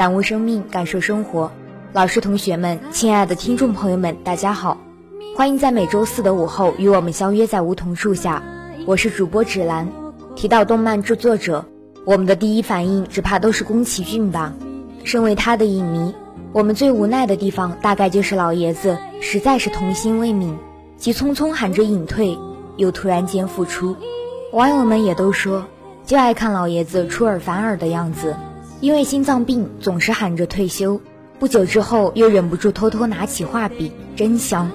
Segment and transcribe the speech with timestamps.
[0.00, 1.52] 感悟生命，感受生活。
[1.92, 4.78] 老师、同学们，亲爱的听众朋友们，大家好，
[5.36, 8.42] 欢迎在每周四的午后与我们相约在梧桐树下。
[8.86, 9.86] 我是主播芷兰。
[10.34, 11.66] 提到动漫制作者，
[12.06, 14.54] 我们的第一反应只怕都是宫崎骏吧。
[15.04, 16.14] 身为他的影迷，
[16.54, 20.54] 我们最无奈的地方，大概就是老爷子实在是童心未泯，
[20.96, 22.38] 急匆匆喊着隐退，
[22.78, 23.94] 又突然间复出。
[24.54, 25.66] 网友们也都说，
[26.06, 28.34] 就爱看老爷子出尔反尔的样子。
[28.80, 30.98] 因为心脏病，总是喊着退休。
[31.38, 34.70] 不久之后，又忍不住偷偷拿起画笔，真香。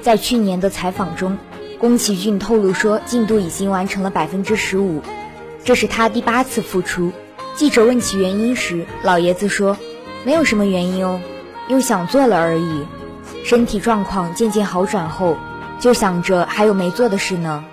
[0.00, 1.38] 在去年的采访中，
[1.78, 5.00] 宫崎骏透露说，进度已经完成了百分之十五，
[5.62, 7.12] 这是他第八次复出。
[7.54, 9.76] 记者问起原因时，老爷子说
[10.26, 11.20] ：“没有什么原因哦，
[11.68, 12.84] 又想做了而已。”
[13.44, 15.36] 身体状况渐渐好转后，
[15.80, 17.64] 就想着还有没做的事呢。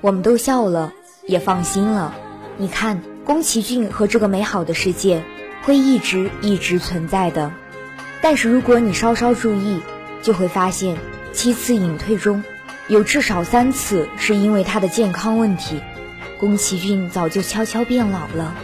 [0.00, 0.92] 我们都笑了，
[1.26, 2.12] 也放心了。
[2.56, 5.22] 你看，宫崎骏和这个美好的世界
[5.62, 7.52] 会一直一直存在的。
[8.20, 9.80] 但是如果你稍稍注意，
[10.22, 10.96] 就会发现
[11.32, 12.42] 七次隐退中，
[12.88, 15.80] 有至少三次是因为他的健康问题。
[16.40, 18.54] 宫崎骏早就悄悄变老了，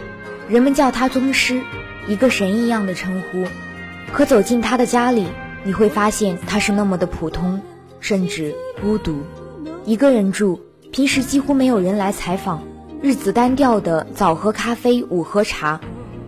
[0.49, 1.61] 人们叫他宗师，
[2.07, 3.45] 一个神一样的称呼。
[4.11, 5.27] 可走进他的家里。
[5.63, 7.61] 你会发现他是那么的普通，
[7.99, 9.17] 甚至孤独，
[9.85, 10.59] 一个人住，
[10.91, 12.63] 平时几乎没有人来采访，
[13.01, 15.79] 日子单调的早喝咖啡，午喝茶。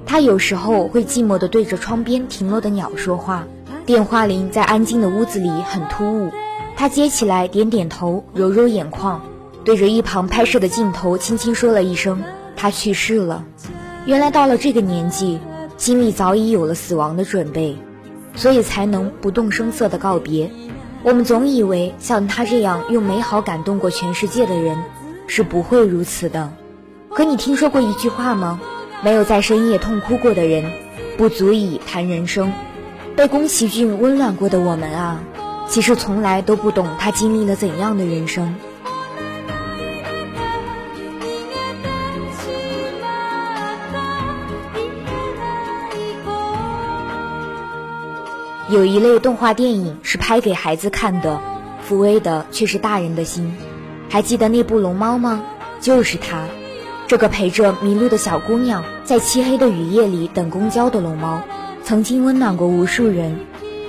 [0.06, 3.48] 他有时候会寂寞的对着窗边停落的鸟说话，
[3.86, 6.32] 电话铃在安静的屋子里很突兀，
[6.76, 9.22] 他接起来点点头，揉揉眼眶，
[9.64, 12.22] 对着一旁拍摄的镜头轻轻说了一声
[12.58, 13.46] ：“他去世了。”
[14.06, 15.40] 原来到了这个年纪，
[15.78, 17.78] 心里早已有了死亡的准备。
[18.36, 20.52] 所以才能不动声色的告别。
[21.04, 24.78] 我们总以为像他这样用美好感动过全世界的人，
[25.28, 26.54] 是不会如此的。
[27.10, 28.60] 可你听说过一句话吗？
[29.04, 30.72] 没有在深夜痛哭过的人，
[31.18, 32.54] 不足以谈人生。
[33.16, 35.22] 被宫崎骏温暖过的我们啊，
[35.68, 38.56] 其实从来都不懂他经历了怎样的人生。
[48.72, 51.42] 有一类动画电影是拍给孩子看的，
[51.86, 53.54] 抚慰的却是大人的心。
[54.10, 55.44] 还记得那部《龙猫》吗？
[55.82, 56.46] 就是它，
[57.06, 61.42] 这个陪着迷路的小姑娘在漆黑的雨夜里等公交的龙猫，
[61.84, 63.42] 曾经温暖过无数人。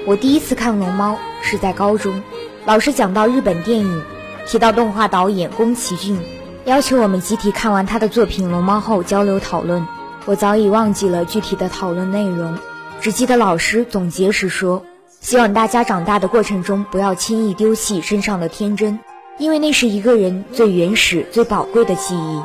[0.04, 1.12] 我第一次看《龙猫》
[1.42, 2.20] 是在高中，
[2.66, 4.02] 老师讲到日本电影，
[4.48, 6.18] 提到动画导演宫崎骏，
[6.64, 9.86] 要求我们集体看完他的作品《龙猫》后交流讨论。
[10.24, 12.58] 我早已忘记了具体的讨论内容。
[13.02, 14.86] 只记得老师总结时说
[15.20, 19.00] ：“希望大家长大的过程中不要轻易丢弃身上的天真，
[19.38, 22.40] 因为那是一个人最原始、最宝贵的记忆。”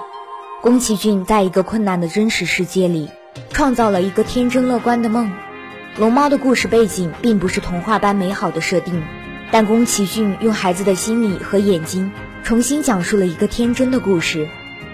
[0.64, 3.08] 宫崎骏在一个困难的真实世界里，
[3.52, 5.32] 创造了一个天真乐观的梦。
[5.96, 9.04] 龙猫的故事背景并不是童话般美好的设定，
[9.52, 12.12] 但宫崎骏用孩子的心理和眼睛，
[12.44, 14.50] 重新讲述了一个天真的故事。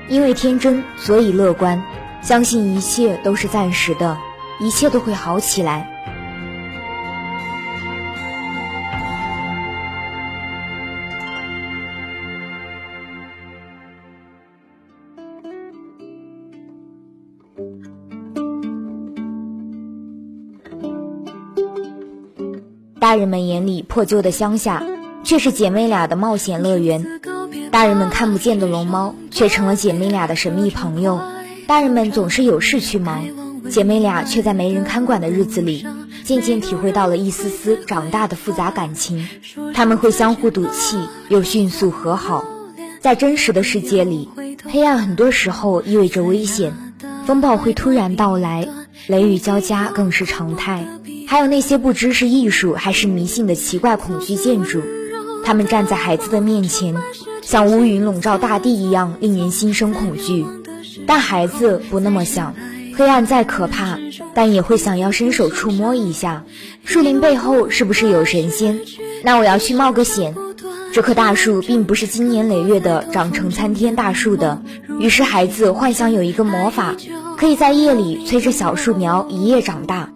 [0.10, 1.82] 因为天真，所以乐观，
[2.22, 4.18] 相信一切都是暂时的。
[4.60, 5.90] 一切都会好起来。
[23.00, 24.82] 大人们眼里破旧的乡下，
[25.26, 27.04] 却是姐妹俩的冒险乐园；
[27.70, 31.20] 大人们看不见的龙猫，却成了姐妹俩的神秘朋友。
[31.68, 33.43] 大人们总是有事去忙。
[33.70, 35.86] 姐妹俩却在没人看管的日子里，
[36.24, 39.28] 渐渐体会到了一丝丝长大的复杂感情。
[39.74, 40.98] 他们会相互赌气，
[41.30, 42.44] 又迅速和好。
[43.00, 44.30] 在真实的世界里，
[44.70, 46.74] 黑暗很多时候意味着危险，
[47.26, 48.68] 风暴会突然到来，
[49.08, 50.86] 雷雨交加更是常态。
[51.28, 54.82] 还有那些不知是艺术还是迷信的奇怪恐惧建筑，
[55.44, 56.96] 他们站在孩子的面前，
[57.42, 60.46] 像乌云笼罩大地一样，令人心生恐惧。
[61.08, 62.56] 但孩子不那么想，
[62.96, 63.98] 黑暗再可怕，
[64.34, 66.44] 但也会想要伸手触摸一下。
[66.84, 68.80] 树林背后是不是有神仙？
[69.24, 70.36] 那我要去冒个险。
[70.94, 74.62] 这棵大树并不是经年累月的长成参天大树的，
[75.00, 76.96] 于是孩子幻想有一个魔法，
[77.36, 80.10] 可以在夜里催着小树苗一夜长大。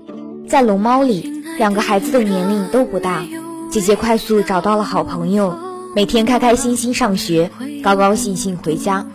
[0.48, 3.26] 在龙猫里，两个孩子的年龄都不大，
[3.72, 5.58] 姐姐快速找到了好朋友，
[5.96, 7.50] 每天开开心心上学，
[7.84, 9.08] 高高兴兴回家。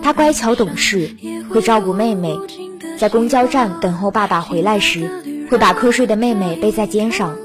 [0.00, 1.10] 她乖巧懂事，
[1.50, 2.38] 会照顾妹妹，
[2.98, 5.08] 在公交站等候爸爸回来时，
[5.48, 7.36] 会把瞌睡的妹妹背在肩上。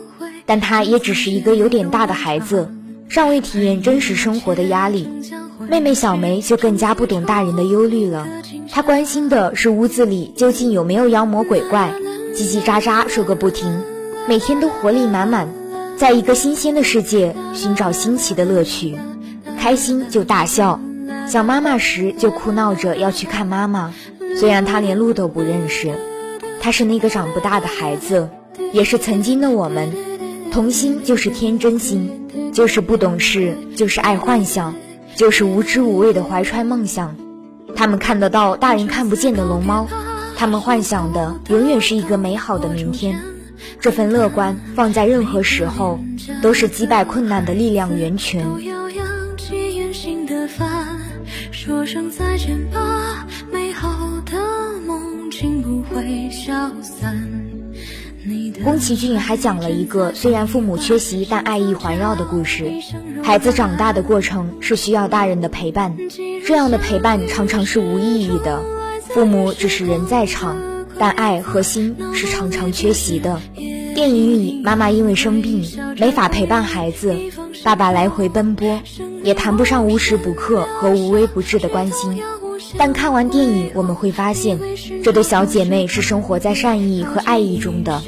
[0.48, 2.70] 但她也只是一个有点大的孩子。
[3.08, 5.08] 尚未体验真实生活的压力，
[5.70, 8.28] 妹妹小梅就更加不懂大人的忧虑了。
[8.72, 11.94] 她关心的是屋子里究竟有没有妖魔鬼怪，
[12.36, 13.84] 叽叽喳喳说个不停，
[14.28, 15.48] 每天都活力满满，
[15.96, 18.98] 在一个新鲜的世界寻找新奇的乐趣，
[19.60, 20.80] 开心就大笑，
[21.28, 23.94] 想妈妈时就哭闹着要去看妈妈，
[24.38, 25.94] 虽然他连路都不认识。
[26.60, 28.30] 他是那个长不大的孩子，
[28.72, 29.92] 也是曾经的我们，
[30.52, 32.20] 童心就是天真心。
[32.54, 34.76] 就是不懂事，就是爱幻想，
[35.16, 37.16] 就是无知无畏的怀揣梦想。
[37.76, 39.88] 他们看得到大人看不见的龙猫，
[40.36, 43.20] 他们幻想的永远是一个美好的明天。
[43.80, 46.00] 这份乐观放在任何时候，
[46.44, 48.46] 都是击败困难的力量源泉。
[51.52, 53.26] 说声再见吧，
[58.63, 62.71] 宫崎骏还讲了一个虽然父母缺席但爱意环绕的故事。
[63.21, 65.98] 孩子长大的过程是需要大人的陪伴，
[66.45, 68.62] 这样的陪伴常常是无意义的。
[69.01, 70.57] 父母只是人在场，
[70.98, 73.42] 但爱和心是常常缺席的。
[73.56, 75.65] 电影里，妈妈因为生病
[76.00, 77.15] 没法陪伴孩子，
[77.63, 78.81] 爸爸来回奔波，
[79.24, 82.21] 也谈不上无时不刻和无微不至的关心。
[82.78, 84.60] 但看完电影，我们会发现，
[85.04, 88.02] 这对小姐妹是生活在善意和爱意中的。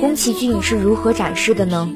[0.00, 1.88] 宫崎骏是如何展示的呢？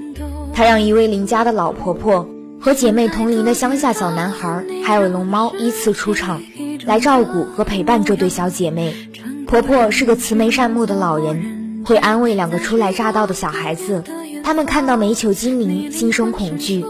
[0.54, 2.28] 他让一位邻家的老婆婆
[2.60, 6.42] 和姐妹同龄的乡下小男孩，还有龙猫依次出场，
[6.84, 8.94] 来照顾和陪伴这对小姐妹。
[9.46, 14.04] 婆婆是个慈眉善目的老人，会安慰两个初来乍到的小孩子。
[14.44, 16.84] 他们看到煤球精灵，心生恐惧，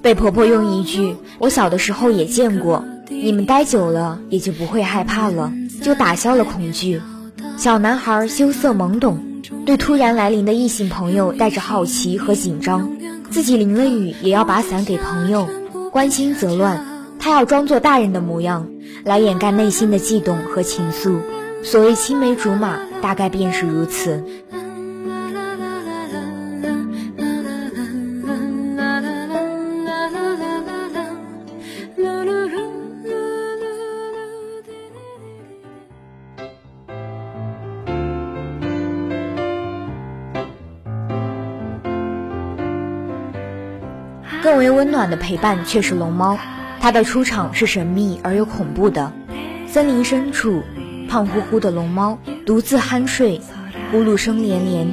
[0.00, 2.84] 被婆婆用一句“我小的时候也见过，
[3.22, 7.00] 你们待久了也就不会害怕了”，就打消了恐惧。
[7.56, 9.22] 小男孩羞涩懵懂。
[9.64, 12.90] 对突然来临的异性朋友带着好奇和紧张，
[13.30, 15.48] 自己淋了雨也要把伞给朋友，
[15.92, 16.84] 关心则乱。
[17.20, 18.68] 他要装作大人的模样，
[19.04, 21.20] 来掩盖内心的悸动和情愫。
[21.62, 24.24] 所谓青梅竹马，大概便是如此。
[44.42, 46.36] 更为温暖的陪伴却是龙猫，
[46.80, 49.12] 它的出场是神秘而又恐怖的。
[49.68, 50.64] 森林深处，
[51.08, 53.40] 胖乎乎的龙猫独自酣睡，
[53.92, 54.92] 呼噜声连连。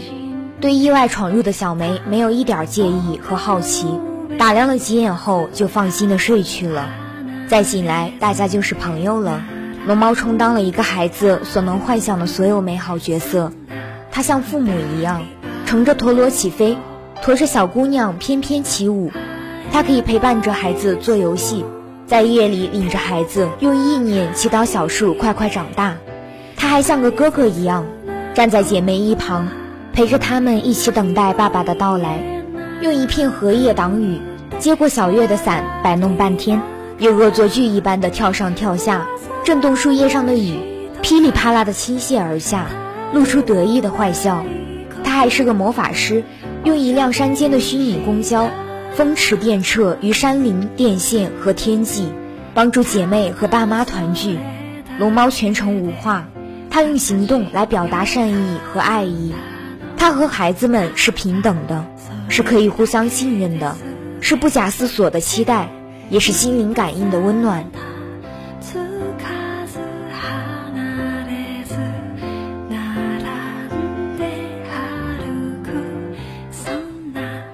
[0.61, 3.87] 对意外闯入的小梅没有一点介意和好奇，
[4.37, 6.87] 打量了几眼后就放心的睡去了。
[7.47, 9.41] 再醒来，大家就是朋友了。
[9.87, 13.51] 龙猫充当了一个孩子所能幻想的所有美好角色，
[14.11, 15.23] 它像父母一样，
[15.65, 16.77] 乘着陀螺起飞，
[17.23, 19.11] 驮着小姑娘翩翩起舞。
[19.71, 21.63] 他可以陪伴着孩子做游戏，
[22.05, 25.95] 在夜里领着孩子用意念祈祷小树快快长大。
[26.55, 27.85] 他还像个哥哥一样，
[28.33, 29.47] 站在姐妹一旁，
[29.93, 32.19] 陪着他们一起等待爸爸的到来。
[32.81, 34.19] 用一片荷叶挡雨，
[34.57, 36.61] 接过小月的伞，摆弄半天，
[36.97, 39.05] 又恶作剧一般的跳上跳下，
[39.43, 40.57] 震动树叶上的雨，
[41.01, 42.65] 噼里啪啦的倾泻而下，
[43.13, 44.43] 露出得意的坏笑。
[45.03, 46.23] 他还是个魔法师，
[46.63, 48.49] 用一辆山间的虚拟公交。
[48.99, 52.09] 风驰电掣于山林、电线和天际，
[52.53, 54.37] 帮助姐妹和爸妈团聚。
[54.97, 56.27] 龙猫全程无话，
[56.69, 59.33] 它用行动来表达善意和爱意。
[59.95, 61.85] 它和孩子们是平等的，
[62.27, 63.77] 是可以互相信任的，
[64.19, 65.69] 是不假思索的期待，
[66.09, 67.71] 也是心灵感应的温暖。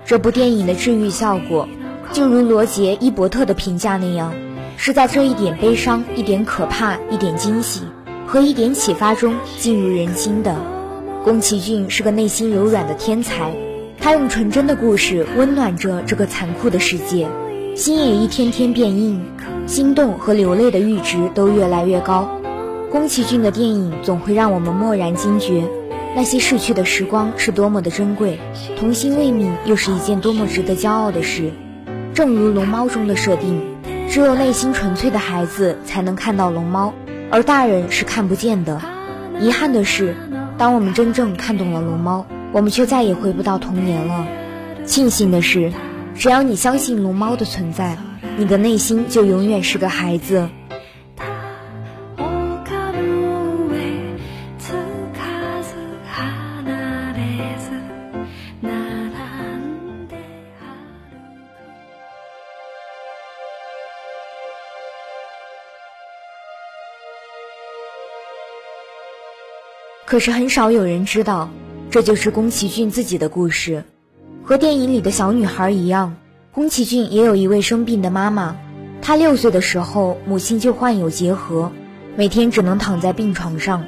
[0.07, 1.67] 这部电影的治愈效果，
[2.13, 4.35] 就如罗杰·伊伯特的评价那样，
[4.77, 7.81] 是在这一点悲伤、一点可怕、一点惊喜
[8.27, 10.55] 和一点启发中进入人心的。
[11.23, 13.51] 宫崎骏是个内心柔软的天才，
[13.99, 17.27] 他用纯真的故事温暖着这个残酷的世界，
[17.75, 19.25] 心也一天天变硬，
[19.65, 22.29] 心动和流泪的阈值都越来越高。
[22.91, 25.63] 宫崎骏的电影总会让我们蓦然惊觉。
[26.15, 28.39] 那些逝去的时光是多么的珍贵，
[28.79, 31.51] 童心未泯又是一件多么值得骄傲的事。
[32.13, 33.61] 正如龙猫中的设定，
[34.09, 36.93] 只有内心纯粹的孩子才能看到龙猫，
[37.29, 38.81] 而大人是看不见的。
[39.41, 40.15] 遗憾的是，
[40.57, 44.25] 当我们真正看懂了龙猫，我们却再也回不到童年了。
[44.85, 45.73] 庆幸的是，
[46.15, 47.97] 只要你相信龙猫的存在，
[48.37, 50.47] 你的内心就永远是个孩子。
[70.05, 71.49] 可是很少有人知道，
[71.89, 73.83] 这就是宫崎骏自己的故事。
[74.43, 76.15] 和电影里的小女孩一样，
[76.51, 78.55] 宫崎骏也有一位生病的妈妈。
[79.01, 81.71] 他六岁的时候，母亲就患有结核，
[82.15, 83.83] 每天只能躺在病床上。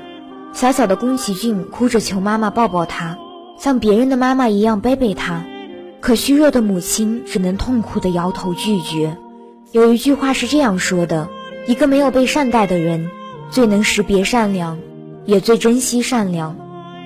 [0.54, 3.18] 小小的宫崎骏哭着求妈妈抱抱他，
[3.60, 5.46] 像别人的妈妈一样背背他。
[6.00, 9.18] 可虚弱的母亲只能痛苦地摇头拒绝。
[9.72, 11.30] 有一句话是这样说的：
[11.68, 13.10] 一个没有被善待的人，
[13.52, 14.80] 最能识别善良。
[15.28, 16.56] 也最珍惜善良，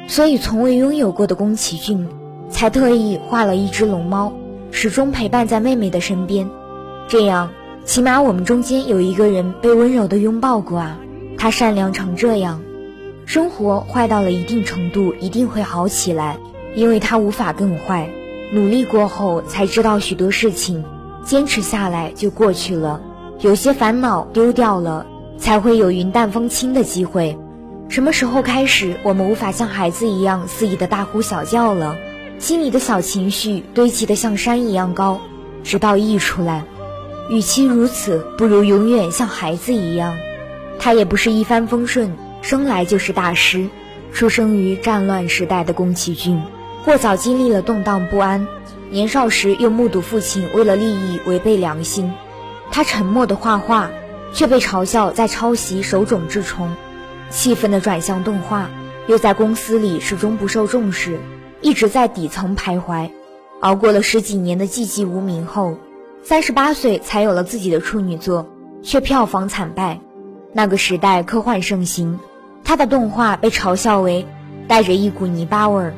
[0.07, 2.07] 所以从未拥有过的宫崎骏，
[2.51, 4.31] 才特意画了一只龙猫，
[4.69, 6.47] 始终陪伴在妹妹的身边。
[7.07, 7.49] 这样，
[7.83, 10.99] 起码我们中间有一个人被温柔的拥抱过啊。
[11.35, 12.61] 他善良成这样，
[13.25, 16.37] 生活坏到了一定程度，一定会好起来，
[16.75, 18.07] 因为他无法更坏。
[18.53, 20.83] 努力过后才知道许多事情，
[21.23, 23.01] 坚持下来就过去了。
[23.39, 25.07] 有些烦恼丢掉了，
[25.39, 27.35] 才会有云淡风轻的机会。
[27.91, 31.97] 什么时候开始，我们无法像孩子一样肆意的大呼小叫了？
[32.39, 35.19] 心里的小情绪堆积的像山一样高，
[35.61, 36.63] 直到溢出来。
[37.29, 40.17] 与其如此，不如永远像孩子一样。
[40.79, 43.67] 他也不是一帆风顺，生来就是大师。
[44.13, 46.41] 出生于战乱时代的宫崎骏，
[46.85, 48.47] 过早经历了动荡不安，
[48.89, 52.13] 年少时又目睹父亲为了利益违背良心。
[52.71, 53.89] 他沉默的画画，
[54.31, 56.73] 却被嘲笑在抄袭手冢治虫。
[57.31, 58.69] 气愤的转向动画，
[59.07, 61.17] 又在公司里始终不受重视，
[61.61, 63.09] 一直在底层徘徊，
[63.61, 65.77] 熬过了十几年的寂寂无名后，
[66.21, 68.47] 三十八岁才有了自己的处女作，
[68.83, 70.01] 却票房惨败。
[70.51, 72.19] 那个时代科幻盛行，
[72.65, 74.27] 他的动画被嘲笑为
[74.67, 75.93] 带着一股泥巴味儿。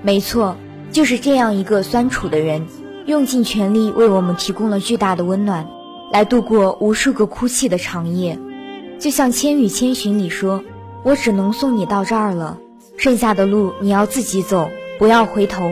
[0.00, 0.56] 没错，
[0.90, 2.66] 就是这样一个酸楚的人，
[3.04, 5.68] 用尽全力为我们提供了巨大的温暖，
[6.10, 8.38] 来度过无数个哭泣的长夜。
[8.98, 10.64] 就像《千与千寻》里说。
[11.02, 12.58] 我只能送你到这儿了，
[12.96, 15.70] 剩下的路你要自己走，不要回头。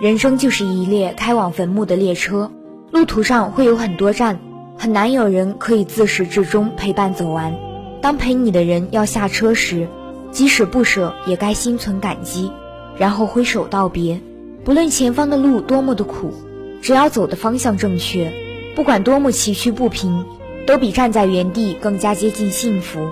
[0.00, 2.50] 人生就是一列开往坟墓的列车，
[2.90, 4.40] 路途上会有很多站，
[4.76, 7.54] 很难有人可以自始至终陪伴走完。
[8.02, 9.88] 当陪你的人要下车时，
[10.32, 12.50] 即使不舍，也该心存感激，
[12.98, 14.20] 然后挥手道别。
[14.64, 16.34] 不论前方的路多么的苦，
[16.82, 18.32] 只要走的方向正确，
[18.74, 20.26] 不管多么崎岖不平，
[20.66, 23.08] 都比站在原地更加接近幸福。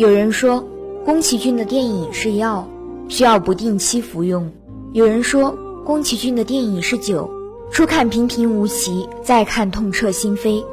[0.00, 0.66] 有人说，
[1.04, 2.66] 宫崎骏的电影是药，
[3.10, 4.48] 需要不定期服用；
[4.94, 5.54] 有人说，
[5.84, 7.30] 宫崎骏的电影是酒，
[7.70, 10.64] 初看平平无奇，再看痛彻心扉。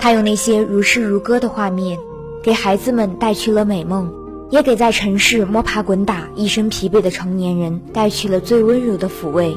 [0.00, 2.00] 他用那些如诗如歌的画面，
[2.42, 4.12] 给孩子们带去了美梦，
[4.50, 9.56] 也给在城市摸爬滚打、一身疲惫的成年人带去了最温柔的抚慰。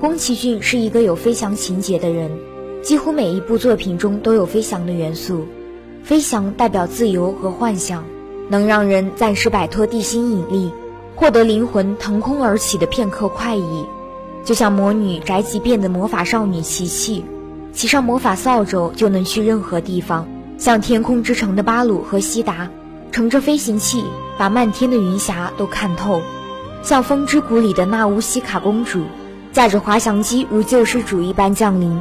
[0.00, 2.30] 宫崎骏是一个有飞翔情节的人，
[2.82, 5.44] 几乎每一部作品中都有飞翔的元素，
[6.02, 8.02] 飞翔代表自由和幻想。
[8.48, 10.72] 能让人暂时摆脱地心引力，
[11.14, 13.84] 获得灵魂腾空而起的片刻快意，
[14.44, 17.24] 就像魔女宅急便的魔法少女琪琪，
[17.72, 20.24] 骑上魔法扫帚就能去任何地方；
[20.58, 22.68] 像天空之城的巴鲁和西达，
[23.10, 24.04] 乘着飞行器
[24.38, 26.20] 把漫天的云霞都看透；
[26.82, 29.02] 像风之谷里的纳乌西卡公主，
[29.52, 32.00] 驾着滑翔机如救世主一般降临。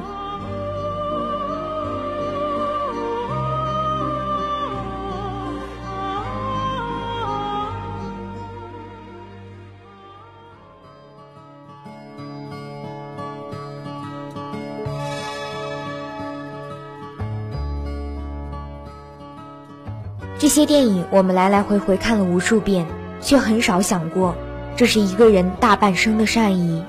[20.46, 22.86] 这些电影我们来来回回看了无数遍，
[23.20, 24.36] 却很少想过，
[24.76, 26.84] 这是一个人大半生的善意。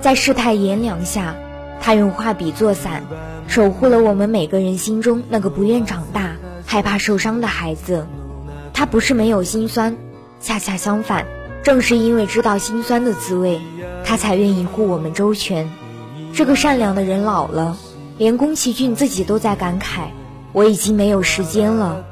[0.00, 1.36] 在世态炎凉下，
[1.80, 3.04] 他用画笔作伞，
[3.46, 6.32] 守护了我们每个人心中那个不愿长大、
[6.66, 8.04] 害怕受伤的孩子。
[8.74, 9.96] 他不是没有心酸，
[10.40, 11.24] 恰恰相反，
[11.62, 13.60] 正是因为知道心酸的滋味，
[14.04, 15.70] 他才愿意护我们周全。
[16.34, 17.76] 这个善良的人老了，
[18.16, 20.08] 连宫崎骏自己都在感慨
[20.50, 22.04] ：“我已经没有时间了。”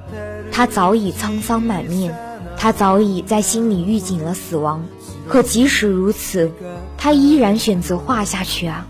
[0.56, 2.16] 他早已沧桑满面，
[2.56, 4.86] 他早已在心里预警了死亡。
[5.28, 6.50] 可即使如此，
[6.96, 8.86] 他依然选择画下去啊。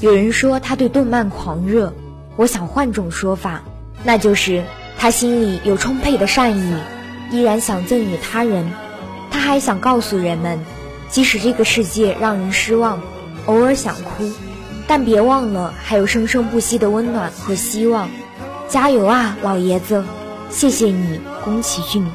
[0.00, 1.92] 有人说他对动漫狂热，
[2.36, 3.62] 我想换种说法，
[4.04, 4.64] 那就是
[4.96, 6.74] 他心里有充沛的善意，
[7.30, 8.72] 依然想赠予他人。
[9.30, 10.60] 他还想告诉人们，
[11.10, 13.02] 即使这个世界让人失望，
[13.44, 14.32] 偶尔想哭。
[14.86, 18.08] 但别忘了，还有生生不息的温暖和希望。
[18.66, 20.02] 加油啊，老爷子！
[20.52, 22.06] 谢谢你，宫崎骏。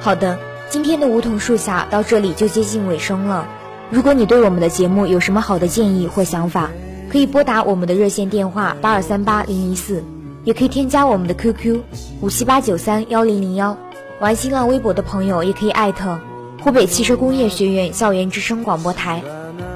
[0.00, 0.36] 好的，
[0.68, 3.46] 今天的梧桐树下到这里就接近尾声了。
[3.88, 6.68] 如果你对我们的节目有什么好的建议或想法，
[7.08, 10.02] 可以拨打我们的热线电话八二三八零一四。
[10.42, 11.80] 也可以添加我们的 QQ
[12.20, 13.74] 五七八九三幺零零幺，
[14.20, 16.20] 玩新浪微博的朋友也可以艾特
[16.64, 19.22] 湖北汽车工业学院校园之声广播台，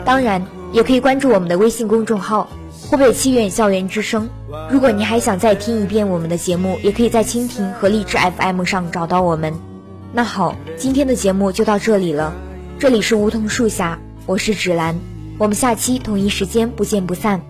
[0.06, 2.48] 当然也可以关注我们的微信公众号
[2.80, 4.30] 湖北汽院校园之声。
[4.70, 9.52] 如果你还想再听一遍我们的节目，也可以在蜻蜓和荔枝 FM 上找到我们。
[10.14, 12.32] 那好，今天的节目就到这里了，
[12.78, 14.98] 这里是梧桐树下，我是芷兰，
[15.36, 17.42] 我们下期同一时间不见不散。